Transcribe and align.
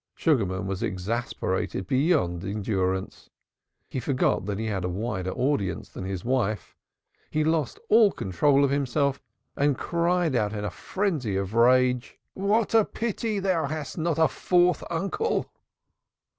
Sugarman 0.15 0.65
was 0.65 0.81
exasperated 0.81 1.85
beyond 1.85 2.43
endurance. 2.43 3.29
He 3.87 3.99
forgot 3.99 4.47
that 4.47 4.57
he 4.57 4.65
had 4.65 4.83
a 4.83 4.89
wider 4.89 5.29
audience 5.29 5.89
than 5.89 6.05
his 6.05 6.25
wife; 6.25 6.75
he 7.29 7.43
lost 7.43 7.79
all 7.87 8.11
control 8.11 8.63
of 8.63 8.71
himself, 8.71 9.21
and 9.55 9.77
cried 9.77 10.33
aloud 10.33 10.53
in 10.55 10.65
a 10.65 10.71
frenzy 10.71 11.35
of 11.35 11.53
rage, 11.53 12.17
"What 12.33 12.73
a 12.73 12.83
pity 12.83 13.37
thou 13.37 13.67
hadst 13.67 13.99
not 13.99 14.17
a 14.17 14.27
fourth 14.27 14.83
uncle!" 14.89 15.51